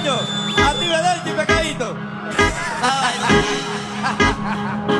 [0.00, 0.28] muchachos.
[0.56, 1.96] Arriba del pecadito.